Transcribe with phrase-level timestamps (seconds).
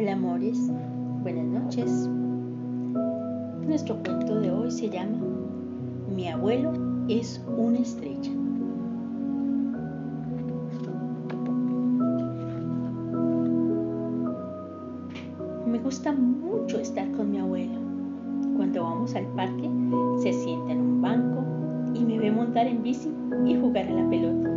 [0.00, 0.72] Hola amores,
[1.22, 2.08] buenas noches.
[3.66, 5.18] Nuestro cuento de hoy se llama
[6.16, 6.72] Mi abuelo
[7.06, 8.30] es una estrella.
[15.66, 17.78] Me gusta mucho estar con mi abuelo.
[18.56, 19.68] Cuando vamos al parque,
[20.22, 21.44] se sienta en un banco
[21.92, 23.12] y me ve montar en bici
[23.44, 24.48] y jugar a la pelota.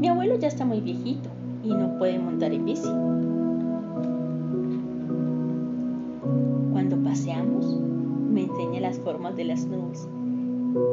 [0.00, 1.30] Mi abuelo ya está muy viejito
[1.62, 2.90] y no puede montar en bici.
[7.16, 7.80] Paseamos,
[8.30, 10.06] me enseña las formas de las nubes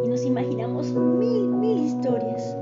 [0.06, 2.56] y nos imaginamos mil, mil historias.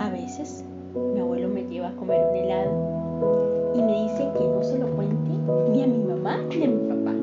[0.00, 0.64] A veces,
[1.12, 4.86] mi abuelo me lleva a comer un helado y me dice que no se lo
[4.96, 5.30] cuente
[5.70, 7.14] ni a mi mamá ni a mi papá,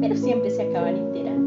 [0.00, 1.45] pero siempre se acaban enterando.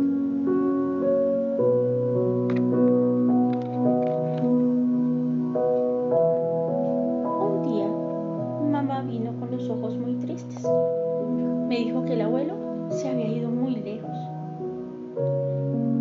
[11.69, 12.55] Me dijo que el abuelo
[12.89, 14.09] se había ido muy lejos.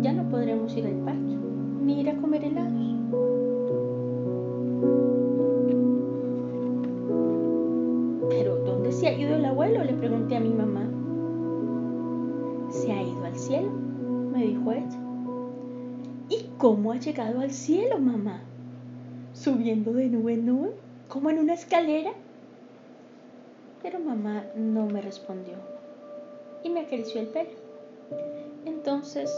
[0.01, 1.37] Ya no podremos ir al parque
[1.83, 2.73] ni ir a comer helados.
[8.29, 9.83] ¿Pero dónde se ha ido el abuelo?
[9.83, 10.87] Le pregunté a mi mamá.
[12.71, 14.99] Se ha ido al cielo, me dijo ella.
[16.29, 18.41] ¿Y cómo ha llegado al cielo, mamá?
[19.33, 20.71] ¿Subiendo de nube en nube?
[21.07, 22.13] ¿Como en una escalera?
[23.91, 25.55] Pero mamá no me respondió
[26.61, 27.49] y me acarició el pelo.
[28.63, 29.33] Entonces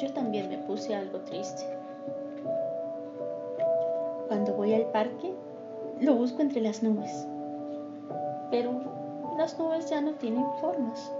[0.00, 1.62] yo también me puse algo triste.
[4.26, 5.32] Cuando voy al parque,
[6.00, 7.28] lo busco entre las nubes.
[8.50, 8.72] Pero
[9.38, 11.12] las nubes ya no tienen formas.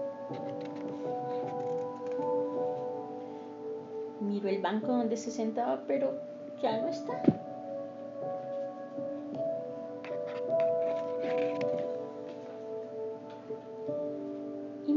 [4.19, 6.15] Miro el banco donde se sentaba, pero
[6.61, 7.23] ya no está.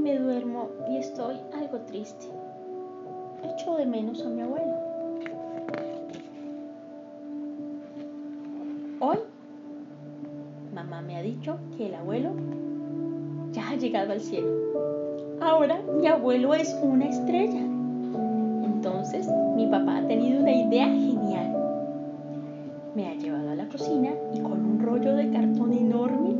[0.03, 2.25] Me duermo y estoy algo triste.
[3.41, 4.73] Echo de menos a mi abuelo.
[8.99, 9.17] Hoy,
[10.75, 12.31] mamá me ha dicho que el abuelo
[13.53, 14.49] ya ha llegado al cielo.
[15.39, 17.61] Ahora mi abuelo es una estrella.
[17.61, 19.25] Entonces,
[19.55, 21.55] mi papá ha tenido una idea genial.
[22.93, 26.35] Me ha llevado a la cocina y con un rollo de cartón enorme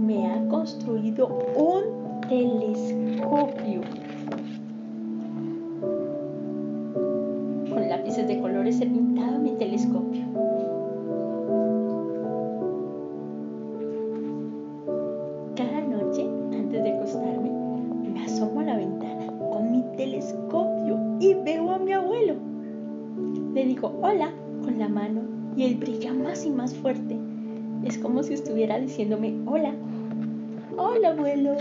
[0.00, 1.99] me ha construido un
[2.30, 3.80] telescopio.
[7.68, 10.22] Con lápices de colores he pintado mi telescopio.
[15.56, 17.50] Cada noche, antes de acostarme,
[18.14, 22.36] me asomo a la ventana con mi telescopio y veo a mi abuelo.
[23.54, 24.30] Le digo hola
[24.62, 25.22] con la mano
[25.56, 27.18] y él brilla más y más fuerte.
[27.84, 29.74] Es como si estuviera diciéndome hola.
[30.82, 31.56] Hola, abuelo.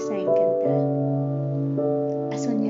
[0.00, 0.16] Y a
[2.30, 2.69] mis niños